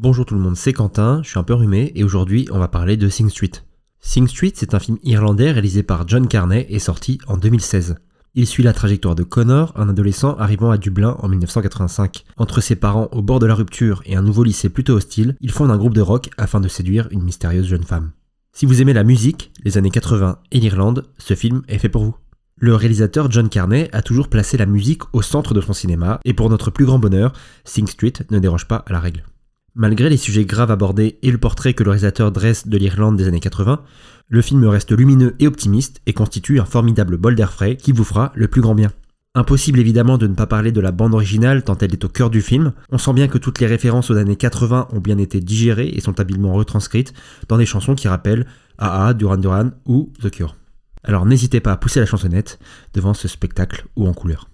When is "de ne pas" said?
40.18-40.48